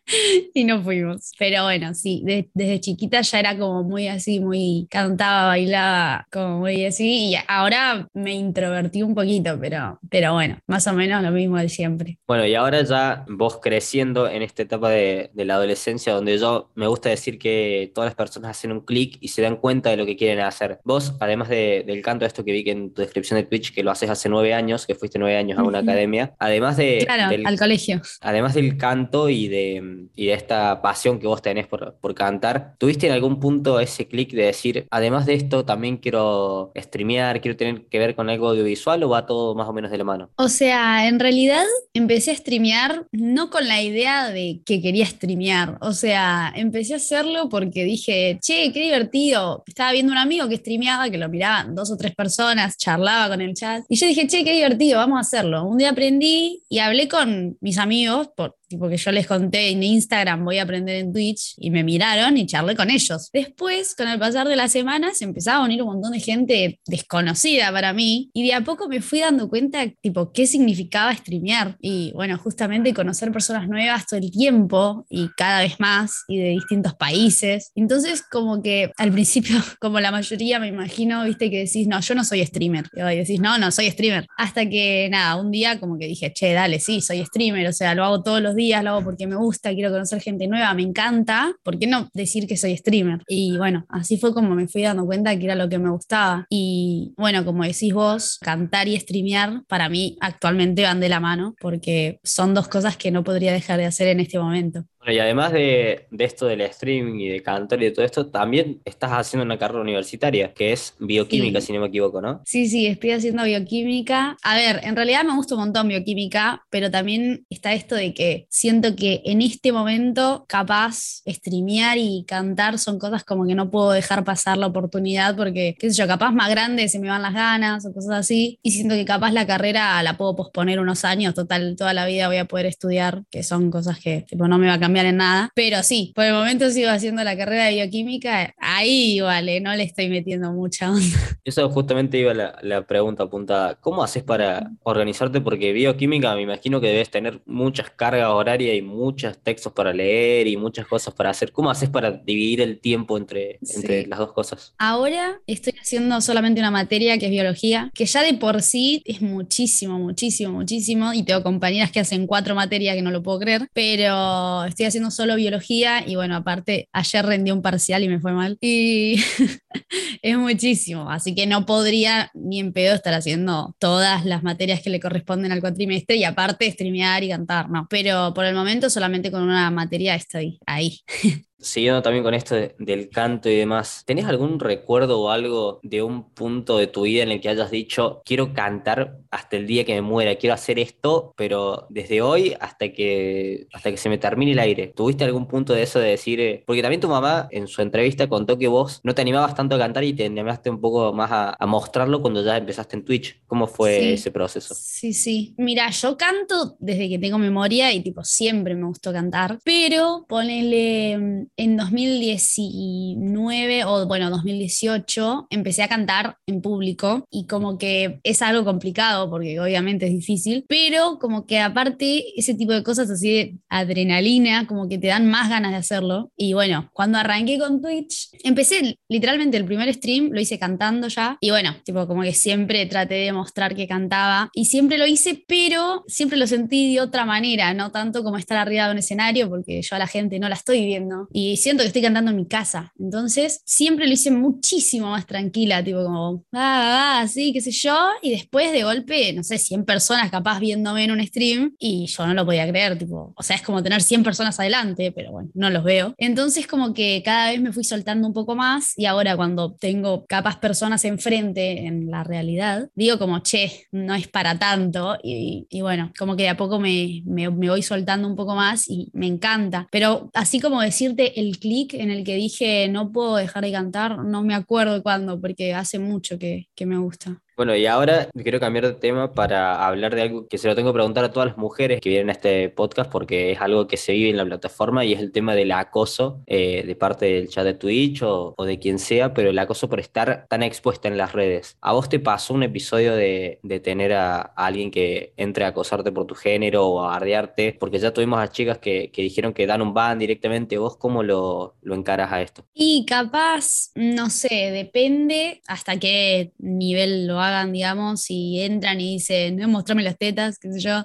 y 0.54 0.64
no 0.64 0.82
fuimos. 0.82 1.32
Pero 1.38 1.64
bueno, 1.64 1.94
sí, 1.94 2.22
desde 2.24 2.80
chiquita 2.80 3.20
ya 3.20 3.38
era 3.38 3.58
como 3.58 3.82
muy 3.82 4.08
así, 4.08 4.40
muy 4.40 4.86
cantaba, 4.90 5.48
bailaba, 5.48 6.26
como 6.30 6.60
muy 6.60 6.84
así. 6.84 7.30
Y 7.30 7.36
ahora 7.48 8.08
me 8.14 8.34
introvertí 8.34 9.02
un 9.02 9.14
poquito, 9.14 9.58
pero, 9.60 9.98
pero 10.08 10.32
bueno, 10.34 10.58
más 10.66 10.86
o 10.86 10.92
menos 10.92 11.22
lo 11.22 11.30
mismo 11.30 11.58
de 11.58 11.68
siempre. 11.68 12.18
Bueno, 12.26 12.46
y 12.46 12.54
ahora 12.54 12.82
ya 12.82 13.24
vos 13.28 13.58
creciendo 13.60 14.28
en 14.28 14.42
esta 14.42 14.62
etapa 14.62 14.90
de, 14.90 15.30
de 15.32 15.44
la 15.44 15.54
adolescencia, 15.54 16.12
donde 16.12 16.38
yo 16.38 16.70
me 16.74 16.86
gusta 16.86 17.08
decir 17.08 17.38
que 17.38 17.90
todas 17.94 18.08
las 18.08 18.14
personas 18.14 18.50
hacen 18.50 18.72
un 18.72 18.80
clic 18.80 19.18
y 19.20 19.28
se 19.28 19.42
dan 19.42 19.56
cuenta 19.56 19.90
de 19.90 19.96
lo 19.96 20.06
que 20.06 20.16
quieren 20.16 20.40
hacer. 20.40 20.80
Vos, 20.84 21.14
además 21.20 21.48
de, 21.48 21.84
del 21.86 22.02
canto, 22.02 22.24
esto 22.24 22.44
que 22.44 22.52
vi 22.52 22.64
que 22.64 22.72
en 22.72 22.92
tu 22.92 23.02
descripción 23.02 23.38
de 23.38 23.44
Twitch, 23.44 23.74
que 23.74 23.82
lo 23.82 23.90
haces 23.90 24.10
hace 24.10 24.28
nueve 24.28 24.54
años, 24.54 24.86
que 24.86 24.94
fuiste 24.94 25.18
nueve 25.18 25.36
años 25.36 25.58
a 25.58 25.62
una 25.62 25.80
academia, 25.80 26.34
además 26.38 26.76
de... 26.76 27.02
Claro, 27.04 27.34
al 27.44 27.58
colegio. 27.58 28.00
Además 28.20 28.54
del 28.54 28.76
canto 28.76 29.28
y 29.28 29.48
de 29.48 29.95
y 30.14 30.26
de 30.26 30.32
esta 30.34 30.80
pasión 30.82 31.18
que 31.18 31.26
vos 31.26 31.42
tenés 31.42 31.66
por, 31.66 31.96
por 32.00 32.14
cantar, 32.14 32.74
¿tuviste 32.78 33.06
en 33.06 33.12
algún 33.12 33.40
punto 33.40 33.80
ese 33.80 34.08
clic 34.08 34.32
de 34.32 34.44
decir, 34.44 34.86
además 34.90 35.26
de 35.26 35.34
esto, 35.34 35.64
también 35.64 35.98
quiero 35.98 36.72
streamear, 36.76 37.40
quiero 37.40 37.56
tener 37.56 37.86
que 37.86 37.98
ver 37.98 38.14
con 38.14 38.30
algo 38.30 38.48
audiovisual 38.48 39.02
o 39.02 39.08
va 39.08 39.26
todo 39.26 39.54
más 39.54 39.68
o 39.68 39.72
menos 39.72 39.90
de 39.90 39.98
la 39.98 40.04
mano? 40.04 40.30
O 40.36 40.48
sea, 40.48 41.08
en 41.08 41.18
realidad 41.20 41.64
empecé 41.94 42.30
a 42.30 42.36
streamear 42.36 43.06
no 43.12 43.50
con 43.50 43.66
la 43.68 43.82
idea 43.82 44.30
de 44.30 44.60
que 44.64 44.80
quería 44.80 45.06
streamear, 45.06 45.78
o 45.80 45.92
sea, 45.92 46.52
empecé 46.54 46.94
a 46.94 46.96
hacerlo 46.96 47.48
porque 47.48 47.84
dije, 47.84 48.38
che, 48.40 48.72
qué 48.72 48.80
divertido. 48.80 49.64
Estaba 49.66 49.92
viendo 49.92 50.12
un 50.12 50.18
amigo 50.18 50.48
que 50.48 50.56
streameaba, 50.56 51.10
que 51.10 51.18
lo 51.18 51.28
miraban 51.28 51.74
dos 51.74 51.90
o 51.90 51.96
tres 51.96 52.14
personas, 52.14 52.76
charlaba 52.76 53.28
con 53.28 53.40
el 53.40 53.54
chat, 53.54 53.84
y 53.88 53.96
yo 53.96 54.06
dije, 54.06 54.26
che, 54.26 54.44
qué 54.44 54.52
divertido, 54.52 54.98
vamos 54.98 55.18
a 55.18 55.20
hacerlo. 55.20 55.64
Un 55.64 55.78
día 55.78 55.90
aprendí 55.90 56.62
y 56.68 56.78
hablé 56.78 57.08
con 57.08 57.56
mis 57.60 57.78
amigos, 57.78 58.28
por, 58.36 58.56
tipo 58.68 58.88
que 58.88 58.96
yo 58.96 59.12
les 59.12 59.26
conté 59.26 59.70
en 59.70 59.82
Instagram, 59.82 60.44
voy 60.44 60.58
a 60.58 60.62
aprender 60.62 60.96
en 60.96 61.12
Twitch, 61.12 61.54
y 61.58 61.70
me 61.70 61.84
miraron 61.84 62.36
y 62.36 62.46
charlé 62.46 62.74
con 62.74 62.90
ellos. 62.90 63.30
Después, 63.32 63.94
con 63.94 64.08
el 64.08 64.18
pasar 64.18 64.48
de 64.48 64.56
las 64.56 64.72
semanas, 64.72 65.22
empezaba 65.22 65.58
a 65.58 65.64
unir 65.64 65.82
un 65.82 65.94
montón 65.94 66.12
de 66.12 66.20
gente 66.20 66.80
desconocida 66.86 67.70
para 67.72 67.92
mí, 67.92 68.30
y 68.32 68.46
de 68.46 68.54
a 68.54 68.62
poco 68.62 68.88
me 68.88 69.00
fui 69.00 69.20
dando 69.20 69.48
cuenta, 69.48 69.86
tipo, 70.00 70.32
qué 70.32 70.46
significaba 70.46 71.14
streamear. 71.14 71.76
Y 71.80 72.12
bueno, 72.14 72.38
justamente 72.38 72.92
conocer 72.92 73.30
personas 73.32 73.68
nuevas 73.68 74.06
todo 74.06 74.18
el 74.18 74.30
tiempo, 74.30 75.06
y 75.08 75.28
cada 75.36 75.60
vez 75.60 75.78
más, 75.78 76.24
y 76.28 76.38
de 76.38 76.48
distintos 76.50 76.94
países. 76.94 77.72
Entonces, 77.74 78.22
como 78.22 78.62
que 78.62 78.90
al 78.96 79.12
principio, 79.12 79.56
como 79.80 80.00
la 80.00 80.10
mayoría 80.10 80.58
me 80.58 80.68
imagino, 80.68 81.24
viste 81.24 81.50
que 81.50 81.58
decís, 81.64 81.86
no, 81.86 82.00
yo 82.00 82.14
no 82.14 82.24
soy 82.24 82.44
streamer. 82.44 82.86
Y 82.94 83.00
decís, 83.16 83.40
no, 83.40 83.58
no, 83.58 83.70
soy 83.70 83.90
streamer. 83.90 84.26
Hasta 84.36 84.68
que, 84.68 85.08
nada, 85.10 85.36
un 85.36 85.50
día 85.50 85.78
como 85.78 85.98
que 85.98 86.06
dije, 86.06 86.32
che, 86.32 86.52
dale, 86.52 86.80
sí, 86.80 87.00
soy 87.00 87.24
streamer, 87.24 87.68
o 87.68 87.72
sea, 87.72 87.94
lo 87.94 88.04
hago 88.04 88.22
todos 88.22 88.42
los 88.42 88.55
días, 88.56 88.82
lo 88.82 89.02
porque 89.04 89.26
me 89.26 89.36
gusta, 89.36 89.74
quiero 89.74 89.90
conocer 89.90 90.20
gente 90.20 90.48
nueva, 90.48 90.72
me 90.74 90.82
encanta, 90.82 91.54
¿por 91.62 91.78
qué 91.78 91.86
no 91.86 92.08
decir 92.14 92.46
que 92.46 92.56
soy 92.56 92.76
streamer? 92.76 93.22
Y 93.28 93.56
bueno, 93.56 93.86
así 93.88 94.16
fue 94.16 94.32
como 94.34 94.54
me 94.54 94.66
fui 94.66 94.82
dando 94.82 95.06
cuenta 95.06 95.38
que 95.38 95.44
era 95.44 95.54
lo 95.54 95.68
que 95.68 95.78
me 95.78 95.90
gustaba. 95.90 96.46
Y 96.48 97.14
bueno, 97.16 97.44
como 97.44 97.64
decís 97.64 97.92
vos, 97.92 98.38
cantar 98.40 98.88
y 98.88 98.98
streamear 98.98 99.64
para 99.68 99.88
mí 99.88 100.16
actualmente 100.20 100.82
van 100.82 101.00
de 101.00 101.08
la 101.08 101.20
mano 101.20 101.54
porque 101.60 102.18
son 102.24 102.54
dos 102.54 102.68
cosas 102.68 102.96
que 102.96 103.10
no 103.10 103.22
podría 103.22 103.52
dejar 103.52 103.78
de 103.78 103.86
hacer 103.86 104.08
en 104.08 104.20
este 104.20 104.38
momento 104.38 104.84
y 105.12 105.18
además 105.18 105.52
de, 105.52 106.06
esto 106.18 106.46
del 106.46 106.60
streaming 106.62 107.20
y 107.20 107.28
de 107.28 107.42
cantar 107.42 107.80
y 107.82 107.86
de 107.86 107.90
todo 107.92 108.04
esto, 108.04 108.26
también 108.26 108.80
estás 108.84 109.12
haciendo 109.12 109.44
una 109.44 109.58
carrera 109.58 109.80
universitaria, 109.80 110.52
que 110.52 110.72
es 110.72 110.94
bioquímica, 110.98 111.60
si 111.60 111.72
no 111.72 111.80
me 111.80 111.86
equivoco, 111.88 112.20
¿no? 112.20 112.42
Sí, 112.44 112.68
sí, 112.68 112.86
estoy 112.86 113.12
haciendo 113.12 113.44
bioquímica. 113.44 114.36
A 114.42 114.56
ver, 114.56 114.80
en 114.82 114.96
realidad 114.96 115.24
me 115.24 115.34
gusta 115.34 115.54
un 115.54 115.60
montón 115.60 115.88
bioquímica, 115.88 116.64
pero 116.70 116.90
también 116.90 117.46
está 117.50 117.72
esto 117.72 117.94
de 117.94 118.14
que 118.14 118.46
siento 118.50 118.96
que 118.96 119.22
en 119.24 119.42
este 119.42 119.72
momento, 119.72 120.44
capaz, 120.48 121.22
streamear 121.26 121.98
y 121.98 122.24
cantar 122.26 122.78
son 122.78 122.98
cosas 122.98 123.24
como 123.24 123.46
que 123.46 123.54
no 123.54 123.70
puedo 123.70 123.92
dejar 123.92 124.24
pasar 124.24 124.58
la 124.58 124.66
oportunidad 124.66 125.36
porque, 125.36 125.76
qué 125.78 125.90
sé 125.90 126.02
yo, 126.02 126.06
capaz 126.06 126.32
más 126.32 126.50
grande 126.50 126.88
se 126.88 126.98
me 126.98 127.08
van 127.08 127.22
las 127.22 127.34
ganas 127.34 127.86
o 127.86 127.92
cosas 127.92 128.12
así. 128.12 128.58
Y 128.62 128.72
siento 128.72 128.94
que 128.94 129.04
capaz 129.04 129.32
la 129.32 129.46
carrera 129.46 130.02
la 130.02 130.16
puedo 130.16 130.34
posponer 130.34 130.80
unos 130.80 131.04
años, 131.04 131.34
total, 131.34 131.76
toda 131.76 131.94
la 131.94 132.06
vida 132.06 132.28
voy 132.28 132.38
a 132.38 132.46
poder 132.46 132.66
estudiar, 132.66 133.24
que 133.30 133.42
son 133.42 133.70
cosas 133.70 133.98
que 133.98 134.22
tipo, 134.22 134.48
no 134.48 134.58
me 134.58 134.66
va 134.66 134.74
a 134.74 134.80
cambiar 134.80 134.95
en 135.04 135.18
nada, 135.18 135.50
pero 135.54 135.82
sí, 135.82 136.12
por 136.14 136.24
el 136.24 136.32
momento 136.32 136.70
sigo 136.70 136.88
haciendo 136.90 137.22
la 137.24 137.36
carrera 137.36 137.66
de 137.66 137.74
bioquímica, 137.74 138.54
ahí 138.58 139.20
vale, 139.20 139.60
no 139.60 139.74
le 139.74 139.82
estoy 139.82 140.08
metiendo 140.08 140.52
mucha 140.52 140.90
onda. 140.90 141.04
Eso 141.44 141.68
justamente 141.70 142.18
iba 142.18 142.32
la, 142.34 142.58
la 142.62 142.86
pregunta 142.86 143.24
apuntada, 143.24 143.74
¿cómo 143.80 144.02
haces 144.02 144.22
para 144.22 144.70
organizarte? 144.82 145.40
Porque 145.40 145.72
bioquímica 145.72 146.34
me 146.34 146.42
imagino 146.42 146.80
que 146.80 146.88
debes 146.88 147.10
tener 147.10 147.42
muchas 147.46 147.90
cargas 147.90 148.28
horarias 148.28 148.76
y 148.76 148.82
muchos 148.82 149.38
textos 149.38 149.72
para 149.72 149.92
leer 149.92 150.46
y 150.46 150.56
muchas 150.56 150.86
cosas 150.86 151.14
para 151.14 151.30
hacer. 151.30 151.52
¿Cómo 151.52 151.70
haces 151.70 151.90
para 151.90 152.10
dividir 152.10 152.60
el 152.60 152.80
tiempo 152.80 153.16
entre, 153.16 153.58
entre 153.74 154.06
las 154.06 154.18
dos 154.18 154.32
cosas? 154.32 154.74
Ahora 154.78 155.40
estoy 155.46 155.74
haciendo 155.80 156.20
solamente 156.20 156.60
una 156.60 156.70
materia 156.70 157.18
que 157.18 157.26
es 157.26 157.30
biología, 157.30 157.90
que 157.94 158.06
ya 158.06 158.22
de 158.22 158.34
por 158.34 158.62
sí 158.62 159.02
es 159.04 159.20
muchísimo, 159.22 159.98
muchísimo, 159.98 160.52
muchísimo, 160.52 161.12
y 161.12 161.22
tengo 161.22 161.42
compañeras 161.42 161.90
que 161.90 162.00
hacen 162.00 162.26
cuatro 162.26 162.54
materias 162.54 162.96
que 162.96 163.02
no 163.02 163.10
lo 163.10 163.22
puedo 163.22 163.38
creer, 163.38 163.68
pero 163.72 164.64
estoy 164.64 164.85
haciendo 164.86 165.10
solo 165.10 165.36
biología 165.36 166.06
y 166.06 166.16
bueno, 166.16 166.36
aparte, 166.36 166.88
ayer 166.92 167.24
rendí 167.24 167.50
un 167.50 167.62
parcial 167.62 168.02
y 168.04 168.08
me 168.08 168.20
fue 168.20 168.32
mal. 168.32 168.58
Y 168.60 169.16
es 170.22 170.36
muchísimo, 170.38 171.10
así 171.10 171.34
que 171.34 171.46
no 171.46 171.66
podría 171.66 172.30
ni 172.34 172.60
en 172.60 172.72
pedo 172.72 172.94
estar 172.94 173.14
haciendo 173.14 173.74
todas 173.78 174.24
las 174.24 174.42
materias 174.42 174.80
que 174.82 174.90
le 174.90 175.00
corresponden 175.00 175.52
al 175.52 175.60
cuatrimestre 175.60 176.16
y 176.16 176.24
aparte 176.24 176.70
streamear 176.70 177.22
y 177.24 177.28
cantar, 177.28 177.70
no. 177.70 177.86
Pero 177.88 178.32
por 178.34 178.44
el 178.44 178.54
momento 178.54 178.90
solamente 178.90 179.30
con 179.30 179.42
una 179.42 179.70
materia 179.70 180.14
estoy 180.14 180.58
ahí. 180.66 181.00
Siguiendo 181.58 182.02
también 182.02 182.22
con 182.22 182.34
esto 182.34 182.54
del 182.78 183.08
canto 183.08 183.48
y 183.48 183.56
demás, 183.56 184.02
¿tenés 184.04 184.26
algún 184.26 184.60
recuerdo 184.60 185.20
o 185.22 185.30
algo 185.30 185.80
de 185.82 186.02
un 186.02 186.30
punto 186.30 186.76
de 186.76 186.86
tu 186.86 187.02
vida 187.02 187.22
en 187.22 187.30
el 187.30 187.40
que 187.40 187.48
hayas 187.48 187.70
dicho, 187.70 188.22
quiero 188.26 188.52
cantar 188.52 189.18
hasta 189.30 189.56
el 189.56 189.66
día 189.66 189.84
que 189.84 189.94
me 189.94 190.02
muera, 190.02 190.36
quiero 190.36 190.52
hacer 190.52 190.78
esto, 190.78 191.32
pero 191.34 191.86
desde 191.88 192.20
hoy 192.20 192.54
hasta 192.60 192.92
que, 192.92 193.68
hasta 193.72 193.90
que 193.90 193.96
se 193.96 194.10
me 194.10 194.18
termine 194.18 194.52
el 194.52 194.58
aire? 194.58 194.88
¿Tuviste 194.94 195.24
algún 195.24 195.48
punto 195.48 195.72
de 195.72 195.82
eso 195.82 195.98
de 195.98 196.10
decir, 196.10 196.40
eh, 196.40 196.62
porque 196.66 196.82
también 196.82 197.00
tu 197.00 197.08
mamá 197.08 197.48
en 197.50 197.68
su 197.68 197.80
entrevista 197.80 198.28
contó 198.28 198.58
que 198.58 198.68
vos 198.68 199.00
no 199.02 199.14
te 199.14 199.22
animabas 199.22 199.54
tanto 199.54 199.76
a 199.76 199.78
cantar 199.78 200.04
y 200.04 200.12
te 200.12 200.26
animaste 200.26 200.68
un 200.68 200.80
poco 200.80 201.14
más 201.14 201.30
a, 201.32 201.66
mostrarlo 201.66 202.20
cuando 202.22 202.44
ya 202.44 202.58
empezaste 202.58 202.96
en 202.96 203.04
Twitch? 203.04 203.40
¿Cómo 203.46 203.66
fue 203.66 204.12
ese 204.12 204.30
proceso? 204.30 204.74
Sí, 204.74 205.12
sí. 205.14 205.54
Mira, 205.56 205.90
yo 205.90 206.16
canto 206.16 206.76
desde 206.78 207.08
que 207.08 207.18
tengo 207.18 207.38
memoria 207.38 207.92
y 207.92 208.02
tipo 208.02 208.22
siempre 208.24 208.74
me 208.74 208.86
gustó 208.86 209.12
cantar, 209.12 209.58
pero 209.64 210.26
ponele 210.28 211.45
en 211.56 211.76
2019 211.76 213.84
o 213.84 214.06
bueno, 214.06 214.30
2018 214.30 215.48
empecé 215.50 215.82
a 215.82 215.88
cantar 215.88 216.36
en 216.46 216.62
público 216.62 217.26
y 217.30 217.46
como 217.46 217.78
que 217.78 218.20
es 218.22 218.42
algo 218.42 218.64
complicado 218.64 219.30
porque 219.30 219.58
obviamente 219.60 220.06
es 220.06 220.12
difícil, 220.12 220.64
pero 220.68 221.18
como 221.18 221.46
que 221.46 221.60
aparte 221.60 222.24
ese 222.36 222.54
tipo 222.54 222.72
de 222.72 222.82
cosas 222.82 223.10
así 223.10 223.30
de 223.30 223.56
adrenalina, 223.68 224.66
como 224.66 224.88
que 224.88 224.98
te 224.98 225.08
dan 225.08 225.28
más 225.28 225.48
ganas 225.48 225.72
de 225.72 225.78
hacerlo. 225.78 226.30
Y 226.36 226.52
bueno, 226.52 226.90
cuando 226.92 227.18
arranqué 227.18 227.58
con 227.58 227.80
Twitch, 227.80 228.28
empecé 228.42 228.98
literalmente 229.08 229.56
el 229.56 229.64
primer 229.64 229.92
stream, 229.92 230.30
lo 230.32 230.40
hice 230.40 230.58
cantando 230.58 231.08
ya 231.08 231.36
y 231.40 231.50
bueno, 231.50 231.74
tipo 231.84 232.06
como 232.06 232.22
que 232.22 232.32
siempre 232.32 232.86
traté 232.86 233.14
de 233.14 233.32
mostrar 233.32 233.74
que 233.74 233.86
cantaba 233.86 234.50
y 234.52 234.66
siempre 234.66 234.98
lo 234.98 235.06
hice, 235.06 235.44
pero 235.46 236.04
siempre 236.06 236.38
lo 236.38 236.46
sentí 236.46 236.94
de 236.94 237.00
otra 237.00 237.24
manera, 237.24 237.74
no 237.74 237.90
tanto 237.90 238.22
como 238.22 238.38
estar 238.38 238.58
arriba 238.58 238.86
de 238.86 238.92
un 238.92 238.98
escenario 238.98 239.48
porque 239.48 239.82
yo 239.82 239.96
a 239.96 239.98
la 239.98 240.06
gente 240.06 240.38
no 240.38 240.48
la 240.48 240.54
estoy 240.54 240.84
viendo. 240.84 241.28
Y 241.38 241.58
siento 241.58 241.82
que 241.82 241.88
estoy 241.88 242.00
cantando 242.00 242.30
en 242.30 242.36
mi 242.38 242.46
casa. 242.46 242.94
Entonces, 242.98 243.60
siempre 243.66 244.06
lo 244.06 244.14
hice 244.14 244.30
muchísimo 244.30 245.10
más 245.10 245.26
tranquila, 245.26 245.84
tipo 245.84 246.02
como, 246.02 246.46
ah, 246.54 247.20
ah, 247.20 247.28
sí, 247.28 247.52
qué 247.52 247.60
sé 247.60 247.72
yo. 247.72 247.94
Y 248.22 248.30
después 248.30 248.72
de 248.72 248.84
golpe, 248.84 249.34
no 249.34 249.42
sé, 249.42 249.58
100 249.58 249.84
personas 249.84 250.30
capaz 250.30 250.60
viéndome 250.60 251.04
en 251.04 251.10
un 251.10 251.22
stream 251.26 251.74
y 251.78 252.06
yo 252.06 252.26
no 252.26 252.32
lo 252.32 252.46
podía 252.46 252.66
creer, 252.66 252.96
tipo, 252.96 253.34
o 253.36 253.42
sea, 253.42 253.56
es 253.56 253.60
como 253.60 253.82
tener 253.82 254.00
100 254.02 254.22
personas 254.22 254.58
adelante, 254.58 255.12
pero 255.12 255.30
bueno, 255.30 255.50
no 255.52 255.68
los 255.68 255.84
veo. 255.84 256.14
Entonces, 256.16 256.66
como 256.66 256.94
que 256.94 257.20
cada 257.22 257.50
vez 257.50 257.60
me 257.60 257.70
fui 257.70 257.84
soltando 257.84 258.26
un 258.26 258.32
poco 258.32 258.54
más 258.54 258.94
y 258.96 259.04
ahora 259.04 259.36
cuando 259.36 259.74
tengo 259.74 260.24
capaz 260.24 260.58
personas 260.58 261.04
enfrente 261.04 261.84
en 261.84 262.10
la 262.10 262.24
realidad, 262.24 262.88
digo 262.94 263.18
como, 263.18 263.40
che, 263.40 263.88
no 263.92 264.14
es 264.14 264.26
para 264.26 264.58
tanto. 264.58 265.18
Y, 265.22 265.66
bueno, 265.82 266.12
como 266.18 266.34
que 266.34 266.44
de 266.44 266.48
a 266.48 266.56
poco 266.56 266.80
me, 266.80 267.22
me, 267.26 267.50
me 267.50 267.68
voy 267.68 267.82
soltando 267.82 268.26
un 268.26 268.36
poco 268.36 268.54
más 268.54 268.88
y 268.88 269.10
me 269.12 269.26
encanta. 269.26 269.86
Pero 269.90 270.30
así 270.32 270.60
como 270.60 270.80
decirte 270.80 271.25
el 271.36 271.58
clic 271.58 271.94
en 271.94 272.10
el 272.10 272.24
que 272.24 272.36
dije 272.36 272.88
no 272.88 273.12
puedo 273.12 273.36
dejar 273.36 273.64
de 273.64 273.72
cantar, 273.72 274.18
no 274.24 274.42
me 274.42 274.54
acuerdo 274.54 275.02
cuándo, 275.02 275.40
porque 275.40 275.74
hace 275.74 275.98
mucho 275.98 276.38
que, 276.38 276.68
que 276.74 276.86
me 276.86 276.98
gusta. 276.98 277.42
Bueno, 277.56 277.74
y 277.74 277.86
ahora 277.86 278.28
quiero 278.34 278.60
cambiar 278.60 278.86
de 278.86 278.92
tema 278.92 279.32
para 279.32 279.86
hablar 279.86 280.14
de 280.14 280.20
algo 280.20 280.46
que 280.46 280.58
se 280.58 280.68
lo 280.68 280.74
tengo 280.74 280.90
que 280.90 280.96
preguntar 280.96 281.24
a 281.24 281.32
todas 281.32 281.48
las 281.48 281.56
mujeres 281.56 282.02
que 282.02 282.10
vienen 282.10 282.28
a 282.28 282.32
este 282.32 282.68
podcast 282.68 283.10
porque 283.10 283.52
es 283.52 283.60
algo 283.62 283.86
que 283.86 283.96
se 283.96 284.12
vive 284.12 284.28
en 284.28 284.36
la 284.36 284.44
plataforma 284.44 285.06
y 285.06 285.14
es 285.14 285.20
el 285.20 285.32
tema 285.32 285.54
del 285.54 285.72
acoso 285.72 286.42
eh, 286.46 286.84
de 286.86 286.96
parte 286.96 287.24
del 287.24 287.48
chat 287.48 287.64
de 287.64 287.72
Twitch 287.72 288.20
o, 288.22 288.54
de 288.58 288.78
quien 288.78 288.98
sea, 288.98 289.32
pero 289.32 289.48
el 289.48 289.58
acoso 289.58 289.88
por 289.88 290.00
estar 290.00 290.46
tan 290.50 290.62
expuesta 290.62 291.08
en 291.08 291.16
las 291.16 291.32
redes. 291.32 291.78
¿A 291.80 291.94
vos 291.94 292.10
te 292.10 292.20
pasó 292.20 292.52
un 292.52 292.62
episodio 292.62 293.16
de, 293.16 293.58
tener 293.82 294.12
a, 294.12 294.38
alguien 294.38 294.90
que 294.90 295.32
entre 295.38 295.64
a 295.64 295.68
acosarte 295.68 296.12
por 296.12 296.26
tu 296.26 296.34
género 296.34 296.86
o 296.86 297.04
a 297.04 297.16
ardearte? 297.16 297.74
Porque 297.80 297.98
ya 297.98 298.12
tuvimos 298.12 298.38
a 298.38 298.50
chicas 298.50 298.76
que, 298.76 299.10
dijeron 299.16 299.54
que 299.54 299.66
dan 299.66 299.80
un 299.80 299.94
ban 299.94 300.18
directamente. 300.18 300.76
¿Vos 300.76 300.98
cómo 300.98 301.22
lo, 301.22 301.74
lo 301.80 301.94
encaras 301.94 302.30
a 302.32 302.42
esto? 302.42 302.66
Y 302.74 303.06
capaz, 303.06 303.92
no 303.94 304.28
sé, 304.28 304.70
depende 304.72 305.62
hasta 305.66 305.98
qué 305.98 306.52
nivel 306.58 307.26
lo 307.26 307.40
hagan, 307.46 307.72
digamos, 307.72 308.30
y 308.30 308.60
entran 308.60 309.00
y 309.00 309.14
dicen, 309.14 309.56
no, 309.56 309.68
mostrame 309.68 310.02
las 310.02 310.18
tetas, 310.18 310.58
qué 310.58 310.72
sé 310.72 310.80
yo, 310.80 311.04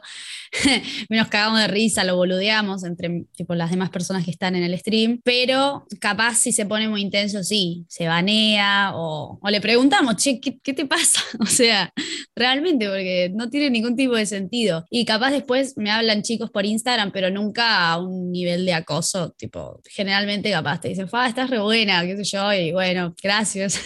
menos 1.10 1.28
cagamos 1.28 1.60
de 1.60 1.68
risa, 1.68 2.04
lo 2.04 2.16
boludeamos 2.16 2.84
entre 2.84 3.26
tipo, 3.36 3.56
las 3.56 3.72
demás 3.72 3.90
personas 3.90 4.26
que 4.26 4.32
están 4.32 4.56
en 4.56 4.64
el 4.64 4.78
stream, 4.78 5.22
pero 5.24 5.86
capaz 6.00 6.36
si 6.36 6.52
se 6.52 6.66
pone 6.66 6.90
muy 6.90 7.02
intenso, 7.02 7.44
sí, 7.44 7.86
se 7.88 8.08
banea 8.08 8.92
o, 8.96 9.40
le 9.50 9.62
preguntamos, 9.62 10.18
che, 10.18 10.40
¿qué, 10.40 10.60
¿qué, 10.60 10.74
te 10.74 10.86
pasa? 10.86 11.22
O 11.42 11.46
sea, 11.46 11.92
realmente, 12.36 12.88
porque 12.88 13.32
no 13.34 13.50
tiene 13.50 13.70
ningún 13.70 13.96
tipo 13.96 14.16
de 14.16 14.26
sentido. 14.26 14.86
Y 14.90 15.06
capaz 15.06 15.32
después 15.32 15.74
me 15.76 15.92
hablan 15.92 16.22
chicos 16.22 16.50
por 16.50 16.66
Instagram, 16.66 17.12
pero 17.12 17.30
nunca 17.30 17.92
a 17.92 18.00
un 18.00 18.32
nivel 18.32 18.66
de 18.66 18.74
acoso, 18.74 19.32
tipo, 19.38 19.82
generalmente 19.86 20.52
capaz 20.52 20.82
te 20.82 20.90
dicen, 20.90 21.10
fa, 21.10 21.28
estás 21.28 21.50
re 21.50 21.60
buena, 21.60 22.04
qué 22.06 22.18
sé 22.18 22.24
yo, 22.24 22.54
y 22.54 22.72
bueno, 22.72 23.14
gracias. 23.22 23.80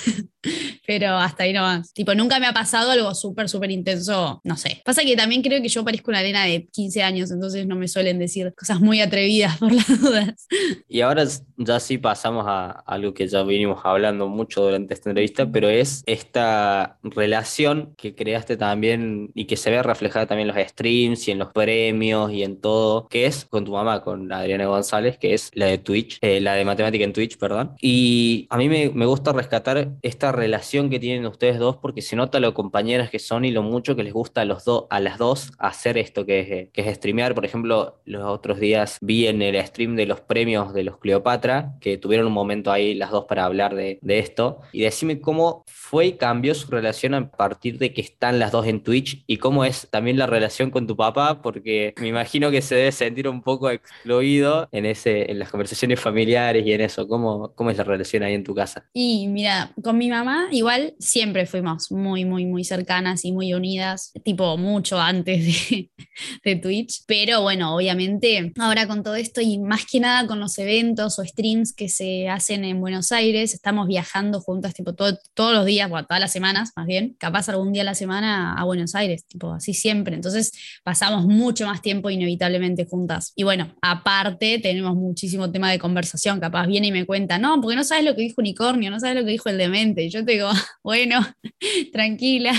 pero 0.86 1.18
hasta 1.18 1.44
ahí 1.44 1.54
no 1.54 1.62
más. 1.62 1.94
Tipo, 1.94 2.14
nunca 2.16 2.40
me 2.40 2.48
ha 2.48 2.54
pasado 2.54 2.92
algo 2.92 3.14
súper, 3.16 3.50
súper 3.50 3.72
intenso, 3.72 4.42
no 4.44 4.58
sé. 4.58 4.82
Pasa 4.86 5.04
que 5.04 5.16
también 5.16 5.42
creo 5.42 5.62
que 5.62 5.70
yo 5.70 5.84
parezco 5.84 6.12
una 6.12 6.20
arena 6.20 6.46
de 6.46 6.68
15 6.68 7.04
años, 7.04 7.32
entonces 7.32 7.68
no 7.68 7.76
me 7.76 7.88
suelen 7.88 8.20
decir 8.20 8.54
cosas 8.56 8.80
muy 8.80 9.02
atrevidas 9.02 9.58
por 9.58 9.72
las 9.72 9.88
dudas. 10.02 10.48
Y 10.88 11.02
ahora 11.02 11.26
ya 11.58 11.80
sí 11.80 11.98
pasamos 11.98 12.46
a 12.48 12.72
algo 12.86 13.14
que 13.14 13.28
ya 13.28 13.44
vinimos 13.44 13.82
hablando 13.84 14.28
mucho 14.28 14.64
durante 14.64 14.94
esta 14.94 15.10
entrevista, 15.10 15.52
pero 15.52 15.70
es 15.70 16.04
esta 16.06 16.98
relación 17.04 17.94
que 17.98 18.16
creaste 18.16 18.58
también 18.58 19.32
y 19.34 19.46
que 19.46 19.58
se 19.58 19.72
ve 19.72 19.82
reflejada 19.84 20.28
también 20.28 20.50
en 20.50 20.56
los 20.56 20.68
streams 20.68 21.28
y 21.28 21.32
en 21.32 21.40
los 21.40 21.52
premios 21.52 22.32
y 22.32 22.44
en 22.44 22.60
todo, 22.60 23.08
que 23.08 23.26
es 23.26 23.46
con 23.46 23.66
tu 23.66 23.72
mamá, 23.72 24.02
con 24.02 24.32
Adriana 24.32 24.66
González, 24.66 25.18
que 25.18 25.34
es 25.34 25.52
la 25.54 25.66
de 25.66 25.78
Twitch, 25.78 26.18
eh, 26.22 26.40
la 26.42 26.54
de 26.56 26.66
matemática 26.66 27.04
en 27.04 27.14
Twitch, 27.14 27.38
perdón. 27.38 27.76
Y 27.82 28.48
a 28.50 28.58
mí 28.58 28.70
me, 28.70 28.90
me 28.90 29.06
gusta 29.06 29.34
rescatar 29.34 29.94
esta 30.02 30.32
relación 30.32 30.75
que 30.90 31.00
tienen 31.00 31.26
ustedes 31.26 31.58
dos 31.58 31.78
porque 31.78 32.02
se 32.02 32.16
nota 32.16 32.40
lo 32.40 32.54
compañeras 32.54 33.10
que 33.10 33.20
son 33.20 33.46
y 33.46 33.52
lo 33.52 33.64
mucho 33.64 33.96
que 33.96 34.04
les 34.04 34.14
gusta 34.14 34.42
a, 34.42 34.46
los 34.46 34.66
dos 34.66 34.86
a 34.90 35.00
las 35.00 35.18
dos 35.18 35.52
hacer 35.58 35.98
esto 35.98 36.26
que 36.26 36.40
es, 36.40 36.70
que 36.72 36.82
es 36.82 36.98
streamear. 36.98 37.34
Por 37.34 37.46
ejemplo, 37.46 38.02
los 38.06 38.24
otros 38.24 38.60
días 38.60 38.98
vi 39.02 39.28
en 39.28 39.42
el 39.42 39.56
stream 39.66 39.96
de 39.96 40.06
los 40.06 40.22
premios 40.22 40.74
de 40.74 40.84
los 40.84 40.98
Cleopatra 40.98 41.76
que 41.80 41.98
tuvieron 41.98 42.28
un 42.28 42.34
momento 42.34 42.72
ahí 42.72 42.94
las 42.94 43.12
dos 43.12 43.26
para 43.26 43.46
hablar 43.46 43.76
de, 43.76 44.00
de 44.02 44.20
esto. 44.20 44.60
Y 44.74 44.82
decime 44.82 45.22
cómo 45.22 45.64
fue 45.68 46.08
y 46.08 46.12
cambió 46.14 46.54
su 46.56 46.70
relación 46.70 47.14
a 47.14 47.30
partir 47.30 47.78
de 47.78 47.94
que 47.94 48.02
están 48.02 48.40
las 48.40 48.52
dos 48.52 48.68
en 48.68 48.84
Twitch 48.84 49.24
y 49.28 49.38
cómo 49.38 49.64
es 49.66 49.88
también 49.90 50.18
la 50.18 50.28
relación 50.28 50.72
con 50.72 50.88
tu 50.88 50.96
papá, 50.96 51.42
porque 51.42 51.94
me 52.00 52.08
imagino 52.08 52.52
que 52.52 52.62
se 52.62 52.76
debe 52.76 52.92
sentir 52.92 53.28
un 53.28 53.42
poco 53.42 53.70
excluido 53.70 54.68
en, 54.72 54.86
ese, 54.86 55.32
en 55.32 55.40
las 55.40 55.50
conversaciones 55.50 56.00
familiares 56.00 56.66
y 56.66 56.74
en 56.74 56.82
eso. 56.82 57.08
¿Cómo, 57.08 57.54
cómo 57.56 57.70
es 57.70 57.78
la 57.78 57.84
relación 57.84 58.24
ahí 58.24 58.34
en 58.34 58.44
tu 58.44 58.54
casa? 58.54 58.86
Y 58.94 59.28
mira, 59.28 59.72
con 59.84 59.98
mi 59.98 60.10
mamá 60.10 60.48
igual 60.52 60.65
siempre 61.00 61.46
fuimos 61.46 61.92
muy, 61.92 62.26
muy, 62.26 62.46
muy 62.46 62.64
cercanas 62.64 63.26
y 63.26 63.32
muy 63.32 63.54
unidas, 63.54 64.12
tipo 64.24 64.58
mucho 64.58 65.00
antes 65.00 65.46
de, 65.46 65.92
de 66.44 66.56
Twitch. 66.56 67.04
Pero 67.08 67.42
bueno, 67.42 67.76
obviamente 67.76 68.54
ahora 68.60 68.88
con 68.88 69.04
todo 69.04 69.16
esto 69.16 69.42
y 69.42 69.60
más 69.60 69.86
que 69.86 70.00
nada 70.00 70.28
con 70.28 70.40
los 70.40 70.58
eventos 70.58 71.20
o 71.20 71.26
streams 71.26 71.74
que 71.74 71.90
se 71.90 72.30
hacen 72.30 72.64
en 72.64 72.80
Buenos 72.80 73.12
Aires, 73.12 73.54
estamos 73.54 73.88
viajando 73.88 74.42
juntas 74.42 74.74
tipo 74.74 74.94
todo, 74.94 75.18
todos 75.34 75.54
los 75.54 75.66
días, 75.66 75.90
bueno, 75.90 76.06
todas 76.08 76.22
las 76.22 76.32
semanas 76.32 76.72
más 76.76 76.88
bien, 76.88 77.16
capaz 77.20 77.50
algún 77.50 77.74
día 77.74 77.82
a 77.82 77.86
la 77.86 77.96
semana 77.96 78.54
a 78.54 78.64
Buenos 78.64 78.96
Aires, 78.96 79.26
tipo 79.28 79.54
así 79.54 79.74
siempre. 79.74 80.16
Entonces 80.16 80.52
pasamos 80.84 81.26
mucho 81.26 81.66
más 81.66 81.82
tiempo 81.82 82.10
inevitablemente 82.10 82.86
juntas. 82.86 83.34
Y 83.36 83.44
bueno, 83.44 83.74
aparte 83.82 84.60
tenemos 84.60 84.96
muchísimo 84.96 85.52
tema 85.52 85.72
de 85.72 85.80
conversación, 85.80 86.40
capaz 86.40 86.68
viene 86.68 86.88
y 86.88 86.92
me 86.92 87.06
cuenta, 87.06 87.38
no, 87.38 87.60
porque 87.62 87.76
no 87.76 87.84
sabes 87.84 88.06
lo 88.06 88.16
que 88.16 88.22
dijo 88.22 88.42
Unicornio, 88.42 88.90
no 88.90 89.00
sabes 89.00 89.16
lo 89.16 89.26
que 89.26 89.32
dijo 89.32 89.50
el 89.50 89.58
demente. 89.58 90.04
Y 90.04 90.10
yo 90.10 90.24
te 90.26 90.34
digo, 90.34 90.50
bueno, 90.84 91.20
tranquila, 91.94 92.54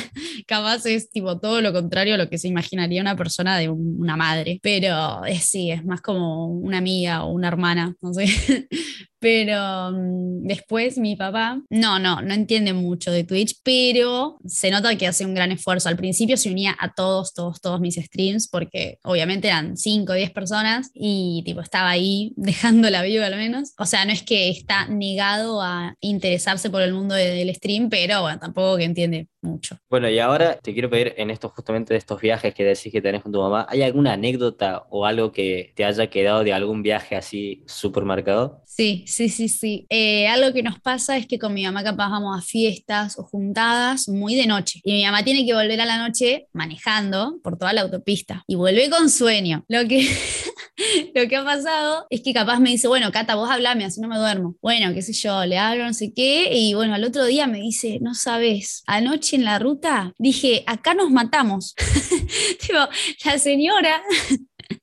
capaz 0.46 0.86
es 0.86 1.10
tipo 1.10 1.38
todo 1.38 1.60
lo 1.60 1.72
contrario 1.72 2.14
a 2.14 2.18
lo 2.18 2.28
que 2.28 2.38
se 2.38 2.48
imaginaría 2.48 3.00
una 3.00 3.16
persona 3.16 3.58
de 3.58 3.68
una 3.68 4.16
madre, 4.16 4.60
pero 4.62 5.24
es, 5.24 5.44
sí, 5.44 5.70
es 5.70 5.84
más 5.84 6.00
como 6.00 6.46
una 6.48 6.78
amiga 6.78 7.24
o 7.24 7.32
una 7.32 7.48
hermana, 7.48 7.94
no 8.00 8.12
sé. 8.12 8.26
Pero 9.18 9.90
mm, 9.92 10.46
después 10.46 10.98
mi 10.98 11.16
papá, 11.16 11.62
no, 11.70 11.98
no, 11.98 12.20
no 12.22 12.34
entiende 12.34 12.72
mucho 12.72 13.10
de 13.10 13.24
Twitch, 13.24 13.60
pero 13.62 14.38
se 14.46 14.70
nota 14.70 14.96
que 14.96 15.06
hace 15.06 15.24
un 15.24 15.34
gran 15.34 15.52
esfuerzo. 15.52 15.88
Al 15.88 15.96
principio 15.96 16.36
se 16.36 16.50
unía 16.50 16.76
a 16.78 16.92
todos, 16.92 17.34
todos, 17.34 17.60
todos 17.60 17.80
mis 17.80 17.96
streams, 17.96 18.48
porque 18.48 18.98
obviamente 19.04 19.48
eran 19.48 19.76
5 19.76 20.12
o 20.12 20.14
10 20.14 20.30
personas 20.32 20.90
y 20.94 21.42
tipo 21.44 21.60
estaba 21.60 21.90
ahí 21.90 22.32
dejando 22.36 22.90
la 22.90 23.02
viva 23.02 23.26
al 23.26 23.36
menos. 23.36 23.72
O 23.78 23.86
sea, 23.86 24.04
no 24.04 24.12
es 24.12 24.22
que 24.22 24.50
está 24.50 24.86
negado 24.86 25.62
a 25.62 25.94
interesarse 26.00 26.70
por 26.70 26.82
el 26.82 26.92
mundo 26.92 27.14
del 27.14 27.54
stream, 27.54 27.88
pero 27.88 28.22
bueno, 28.22 28.38
tampoco 28.38 28.76
que 28.76 28.84
entiende 28.84 29.28
mucho. 29.46 29.78
Bueno, 29.88 30.08
y 30.10 30.18
ahora 30.18 30.58
te 30.58 30.72
quiero 30.72 30.90
pedir 30.90 31.14
en 31.16 31.30
estos 31.30 31.52
justamente 31.52 31.94
de 31.94 31.98
estos 31.98 32.20
viajes 32.20 32.54
que 32.54 32.64
decís 32.64 32.92
que 32.92 33.00
tenés 33.00 33.22
con 33.22 33.32
tu 33.32 33.40
mamá, 33.40 33.66
¿hay 33.68 33.82
alguna 33.82 34.12
anécdota 34.12 34.86
o 34.90 35.06
algo 35.06 35.32
que 35.32 35.72
te 35.74 35.84
haya 35.84 36.08
quedado 36.08 36.44
de 36.44 36.52
algún 36.52 36.82
viaje 36.82 37.16
así 37.16 37.62
súper 37.66 38.04
marcado? 38.04 38.62
Sí, 38.66 39.04
sí, 39.06 39.28
sí, 39.28 39.48
sí. 39.48 39.86
Eh, 39.88 40.28
algo 40.28 40.52
que 40.52 40.62
nos 40.62 40.80
pasa 40.80 41.16
es 41.16 41.26
que 41.26 41.38
con 41.38 41.54
mi 41.54 41.64
mamá 41.64 41.82
capaz 41.82 42.10
vamos 42.10 42.38
a 42.38 42.42
fiestas 42.42 43.18
o 43.18 43.22
juntadas 43.22 44.08
muy 44.08 44.34
de 44.34 44.46
noche. 44.46 44.80
Y 44.84 44.92
mi 44.92 45.04
mamá 45.04 45.24
tiene 45.24 45.46
que 45.46 45.54
volver 45.54 45.80
a 45.80 45.86
la 45.86 45.98
noche 45.98 46.48
manejando 46.52 47.38
por 47.42 47.56
toda 47.58 47.72
la 47.72 47.82
autopista. 47.82 48.44
Y 48.46 48.54
vuelve 48.54 48.90
con 48.90 49.08
sueño. 49.08 49.64
Lo 49.68 49.86
que, 49.88 50.06
lo 51.14 51.28
que 51.28 51.36
ha 51.36 51.44
pasado 51.44 52.06
es 52.10 52.22
que 52.22 52.32
capaz 52.32 52.58
me 52.60 52.70
dice, 52.70 52.88
bueno, 52.88 53.12
Cata, 53.12 53.34
vos 53.34 53.50
hablame, 53.50 53.84
así 53.84 54.00
no 54.00 54.08
me 54.08 54.16
duermo. 54.16 54.56
Bueno, 54.60 54.92
qué 54.94 55.02
sé 55.02 55.12
yo, 55.12 55.44
le 55.44 55.58
hablo, 55.58 55.84
no 55.84 55.94
sé 55.94 56.12
qué. 56.14 56.50
Y 56.52 56.74
bueno, 56.74 56.94
al 56.94 57.04
otro 57.04 57.24
día 57.24 57.46
me 57.46 57.58
dice, 57.58 57.98
no 58.00 58.14
sabes, 58.14 58.82
anoche 58.86 59.36
en 59.36 59.44
la 59.44 59.58
ruta 59.58 60.12
dije, 60.18 60.64
acá 60.66 60.94
nos 60.94 61.10
matamos. 61.10 61.74
tipo, 62.60 62.78
la 63.24 63.38
señora 63.38 64.02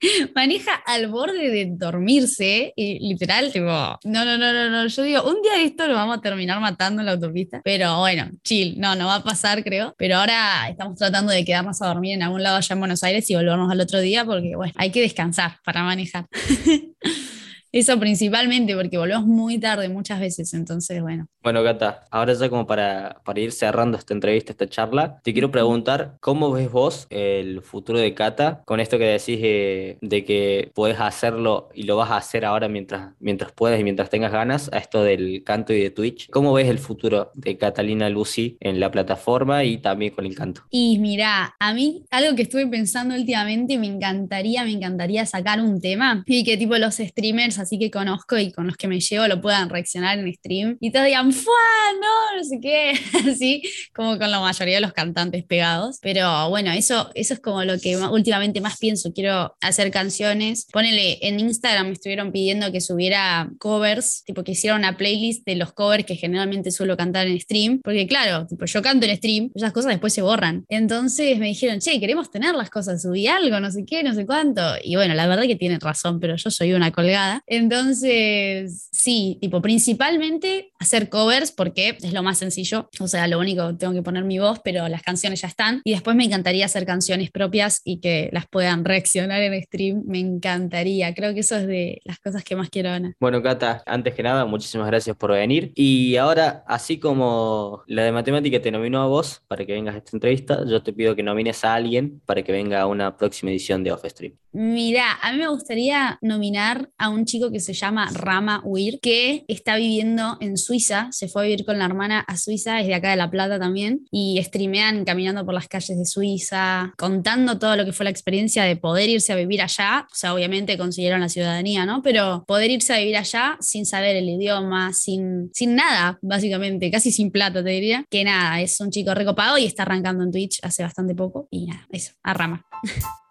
maneja 0.35 0.73
al 0.85 1.07
borde 1.07 1.49
de 1.49 1.67
dormirse 1.71 2.73
y 2.75 2.99
literal, 3.07 3.51
tipo, 3.51 3.65
no, 3.65 3.99
no, 4.03 4.37
no, 4.37 4.53
no, 4.53 4.69
no, 4.69 4.87
yo 4.87 5.03
digo, 5.03 5.23
un 5.23 5.41
día 5.41 5.53
de 5.53 5.65
esto 5.65 5.87
lo 5.87 5.95
vamos 5.95 6.17
a 6.17 6.21
terminar 6.21 6.59
matando 6.59 7.01
en 7.01 7.05
la 7.05 7.13
autopista, 7.13 7.61
pero 7.63 7.99
bueno, 7.99 8.29
chill, 8.43 8.79
no, 8.79 8.95
no 8.95 9.07
va 9.07 9.15
a 9.15 9.23
pasar, 9.23 9.63
creo, 9.63 9.95
pero 9.97 10.17
ahora 10.17 10.67
estamos 10.69 10.97
tratando 10.97 11.31
de 11.31 11.45
quedarnos 11.45 11.81
a 11.81 11.87
dormir 11.87 12.13
en 12.13 12.23
algún 12.23 12.43
lado 12.43 12.57
allá 12.57 12.73
en 12.73 12.79
Buenos 12.79 13.03
Aires 13.03 13.29
y 13.29 13.35
volvernos 13.35 13.71
al 13.71 13.81
otro 13.81 13.99
día 13.99 14.25
porque, 14.25 14.55
bueno, 14.55 14.73
hay 14.77 14.91
que 14.91 15.01
descansar 15.01 15.57
para 15.63 15.83
manejar. 15.83 16.27
Eso 17.73 17.99
principalmente 17.99 18.75
porque 18.75 18.99
volvemos 18.99 19.25
muy 19.25 19.57
tarde 19.57 19.89
muchas 19.89 20.19
veces, 20.19 20.53
entonces 20.53 21.01
bueno. 21.01 21.25
Bueno, 21.41 21.63
Gata, 21.63 22.05
ahora 22.11 22.33
ya 22.33 22.47
como 22.47 22.67
para, 22.67 23.19
para 23.25 23.39
ir 23.39 23.51
cerrando 23.51 23.97
esta 23.97 24.13
entrevista, 24.13 24.51
esta 24.51 24.69
charla, 24.69 25.19
te 25.23 25.33
quiero 25.33 25.49
preguntar, 25.49 26.17
¿cómo 26.19 26.51
ves 26.51 26.71
vos 26.71 27.07
el 27.09 27.63
futuro 27.63 27.97
de 27.97 28.13
Cata 28.13 28.61
con 28.65 28.79
esto 28.79 28.99
que 28.99 29.05
decís 29.05 29.39
eh, 29.41 29.97
de 30.01 30.23
que 30.23 30.71
puedes 30.75 30.99
hacerlo 30.99 31.69
y 31.73 31.83
lo 31.83 31.97
vas 31.97 32.11
a 32.11 32.17
hacer 32.17 32.45
ahora 32.45 32.67
mientras, 32.69 33.15
mientras 33.19 33.51
puedas 33.51 33.79
y 33.79 33.83
mientras 33.83 34.11
tengas 34.11 34.31
ganas, 34.31 34.69
a 34.71 34.77
esto 34.77 35.03
del 35.03 35.43
canto 35.43 35.73
y 35.73 35.81
de 35.81 35.89
Twitch? 35.89 36.29
¿Cómo 36.29 36.53
ves 36.53 36.69
el 36.69 36.77
futuro 36.77 37.31
de 37.33 37.57
Catalina 37.57 38.07
Lucy 38.07 38.55
en 38.59 38.79
la 38.79 38.91
plataforma 38.91 39.63
y 39.63 39.79
también 39.79 40.13
con 40.13 40.27
el 40.27 40.35
canto? 40.35 40.61
Y 40.69 40.99
mira, 40.99 41.55
a 41.59 41.73
mí 41.73 42.05
algo 42.11 42.35
que 42.35 42.43
estuve 42.43 42.67
pensando 42.67 43.15
últimamente, 43.15 43.79
me 43.79 43.87
encantaría, 43.87 44.63
me 44.63 44.73
encantaría 44.73 45.25
sacar 45.25 45.59
un 45.59 45.81
tema 45.81 46.23
y 46.27 46.43
que 46.43 46.55
tipo 46.55 46.77
los 46.77 46.97
streamers 46.97 47.62
así 47.63 47.79
que 47.79 47.91
conozco 47.91 48.37
y 48.37 48.51
con 48.51 48.67
los 48.67 48.77
que 48.77 48.87
me 48.87 48.99
llevo 48.99 49.27
lo 49.27 49.41
puedan 49.41 49.69
reaccionar 49.69 50.19
en 50.19 50.33
stream 50.33 50.77
y 50.79 50.91
todos 50.91 51.05
digan, 51.05 51.31
¡fua! 51.31 51.53
No, 51.99 52.37
no 52.37 52.43
sé 52.43 52.59
qué, 52.61 52.93
así 53.29 53.63
como 53.93 54.17
con 54.17 54.31
la 54.31 54.39
mayoría 54.39 54.75
de 54.75 54.81
los 54.81 54.93
cantantes 54.93 55.43
pegados. 55.43 55.97
Pero 56.01 56.49
bueno, 56.49 56.71
eso, 56.71 57.09
eso 57.15 57.33
es 57.33 57.39
como 57.39 57.63
lo 57.63 57.79
que 57.79 57.97
últimamente 57.97 58.61
más 58.61 58.77
pienso. 58.77 59.13
Quiero 59.13 59.55
hacer 59.61 59.91
canciones. 59.91 60.67
Ponele, 60.71 61.19
en 61.21 61.39
Instagram 61.39 61.87
me 61.87 61.93
estuvieron 61.93 62.31
pidiendo 62.31 62.71
que 62.71 62.81
subiera 62.81 63.49
covers, 63.59 64.23
tipo 64.25 64.43
que 64.43 64.53
hiciera 64.53 64.75
una 64.75 64.97
playlist 64.97 65.45
de 65.45 65.55
los 65.55 65.73
covers 65.73 66.05
que 66.05 66.15
generalmente 66.15 66.71
suelo 66.71 66.97
cantar 66.97 67.27
en 67.27 67.39
stream, 67.39 67.81
porque 67.83 68.07
claro, 68.07 68.47
tipo, 68.47 68.65
yo 68.65 68.81
canto 68.81 69.05
en 69.05 69.17
stream, 69.17 69.51
esas 69.55 69.71
cosas 69.71 69.91
después 69.91 70.13
se 70.13 70.21
borran. 70.21 70.65
Entonces 70.69 71.37
me 71.39 71.47
dijeron, 71.47 71.79
che, 71.79 71.99
queremos 71.99 72.31
tener 72.31 72.55
las 72.55 72.69
cosas, 72.69 73.01
subí 73.01 73.27
algo, 73.27 73.59
no 73.59 73.71
sé 73.71 73.85
qué, 73.85 74.03
no 74.03 74.13
sé 74.13 74.25
cuánto. 74.25 74.61
Y 74.83 74.95
bueno, 74.95 75.13
la 75.13 75.27
verdad 75.27 75.43
que 75.43 75.55
tienen 75.55 75.79
razón, 75.79 76.19
pero 76.19 76.35
yo 76.35 76.51
soy 76.51 76.73
una 76.73 76.91
colgada. 76.91 77.43
Entonces, 77.55 78.89
sí, 78.91 79.37
tipo, 79.39 79.61
principalmente 79.61 80.71
hacer 80.79 81.07
covers 81.09 81.51
porque 81.51 81.97
es 82.01 82.11
lo 82.11 82.23
más 82.23 82.39
sencillo. 82.39 82.89
O 82.99 83.07
sea, 83.07 83.27
lo 83.27 83.37
único, 83.37 83.75
tengo 83.77 83.93
que 83.93 84.01
poner 84.01 84.23
mi 84.23 84.39
voz, 84.39 84.59
pero 84.63 84.87
las 84.87 85.03
canciones 85.03 85.41
ya 85.41 85.49
están. 85.49 85.81
Y 85.83 85.91
después 85.91 86.15
me 86.15 86.23
encantaría 86.23 86.65
hacer 86.65 86.83
canciones 86.87 87.29
propias 87.29 87.81
y 87.83 87.99
que 87.99 88.31
las 88.33 88.47
puedan 88.47 88.83
reaccionar 88.83 89.39
en 89.43 89.61
stream. 89.61 90.01
Me 90.07 90.19
encantaría. 90.19 91.13
Creo 91.13 91.35
que 91.35 91.41
eso 91.41 91.55
es 91.57 91.67
de 91.67 92.01
las 92.05 92.17
cosas 92.17 92.43
que 92.43 92.55
más 92.55 92.71
quiero 92.71 92.89
ganar. 92.89 93.13
Bueno, 93.19 93.43
Cata, 93.43 93.83
antes 93.85 94.15
que 94.15 94.23
nada, 94.23 94.45
muchísimas 94.45 94.87
gracias 94.87 95.15
por 95.15 95.31
venir. 95.31 95.71
Y 95.75 96.15
ahora, 96.15 96.63
así 96.65 96.97
como 96.97 97.83
la 97.85 98.03
de 98.03 98.11
matemática 98.11 98.59
te 98.59 98.71
nominó 98.71 99.03
a 99.03 99.05
vos 99.05 99.43
para 99.47 99.63
que 99.63 99.73
vengas 99.73 99.93
a 99.93 99.99
esta 99.99 100.17
entrevista, 100.17 100.65
yo 100.65 100.81
te 100.81 100.91
pido 100.91 101.15
que 101.15 101.21
nomines 101.21 101.63
a 101.63 101.75
alguien 101.75 102.19
para 102.25 102.41
que 102.41 102.51
venga 102.51 102.81
a 102.81 102.87
una 102.87 103.15
próxima 103.15 103.51
edición 103.51 103.83
de 103.83 103.91
Off 103.91 104.05
Stream. 104.05 104.33
Mira, 104.55 105.17
a 105.23 105.31
mí 105.31 105.39
me 105.39 105.47
gustaría 105.47 106.19
nominar 106.21 106.91
a 106.99 107.09
un 107.09 107.25
chico 107.25 107.49
que 107.51 107.59
se 107.59 107.73
llama 107.73 108.07
Rama 108.13 108.61
Weir, 108.63 108.99
que 109.01 109.45
está 109.47 109.77
viviendo 109.77 110.37
en 110.41 110.57
Suiza, 110.57 111.07
se 111.11 111.27
fue 111.27 111.41
a 111.41 111.45
vivir 111.45 111.65
con 111.65 111.79
la 111.79 111.85
hermana 111.85 112.19
a 112.19 112.37
Suiza, 112.37 112.79
es 112.79 112.85
de 112.85 112.93
acá 112.93 113.09
de 113.09 113.15
La 113.15 113.31
Plata 113.31 113.57
también, 113.57 114.05
y 114.11 114.39
streamean 114.43 115.05
caminando 115.05 115.43
por 115.43 115.55
las 115.55 115.67
calles 115.67 115.97
de 115.97 116.05
Suiza, 116.05 116.93
contando 116.99 117.57
todo 117.57 117.75
lo 117.75 117.83
que 117.83 117.93
fue 117.93 118.03
la 118.03 118.11
experiencia 118.11 118.63
de 118.63 118.75
poder 118.75 119.09
irse 119.09 119.33
a 119.33 119.37
vivir 119.37 119.59
allá, 119.59 120.05
o 120.11 120.15
sea, 120.15 120.35
obviamente 120.35 120.77
consiguieron 120.77 121.21
la 121.21 121.29
ciudadanía, 121.29 121.87
¿no? 121.87 122.03
Pero 122.03 122.43
poder 122.45 122.69
irse 122.69 122.93
a 122.93 122.99
vivir 122.99 123.17
allá 123.17 123.57
sin 123.59 123.87
saber 123.87 124.15
el 124.15 124.29
idioma, 124.29 124.93
sin, 124.93 125.49
sin 125.51 125.75
nada, 125.75 126.19
básicamente, 126.21 126.91
casi 126.91 127.11
sin 127.11 127.31
plata, 127.31 127.63
te 127.63 127.71
diría, 127.71 128.05
que 128.07 128.23
nada, 128.23 128.61
es 128.61 128.79
un 128.79 128.91
chico 128.91 129.15
recopado 129.15 129.57
y 129.57 129.65
está 129.65 129.81
arrancando 129.81 130.23
en 130.23 130.31
Twitch 130.31 130.59
hace 130.61 130.83
bastante 130.83 131.15
poco, 131.15 131.47
y 131.49 131.65
nada, 131.65 131.87
eso, 131.89 132.13
a 132.21 132.35
Rama. 132.35 132.63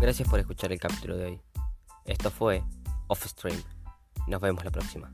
Gracias 0.00 0.26
por 0.26 0.40
escuchar 0.40 0.72
el 0.72 0.80
capítulo 0.80 1.14
de 1.18 1.26
hoy. 1.26 1.40
Esto 2.06 2.30
fue 2.30 2.64
Off 3.08 3.26
Stream. 3.26 3.62
Nos 4.28 4.40
vemos 4.40 4.64
la 4.64 4.70
próxima. 4.70 5.12